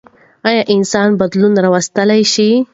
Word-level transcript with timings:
ايا 0.47 0.63
انسانان 0.75 1.13
بدلون 1.21 1.53
راوستلی 1.65 2.21
شي؟ 2.33 2.49